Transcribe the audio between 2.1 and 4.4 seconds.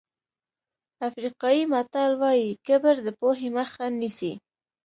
وایي کبر د پوهې مخه نیسي.